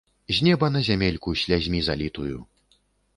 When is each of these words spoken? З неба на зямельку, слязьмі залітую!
З 0.35 0.43
неба 0.45 0.69
на 0.75 0.81
зямельку, 0.87 1.33
слязьмі 1.41 1.83
залітую! 1.89 2.41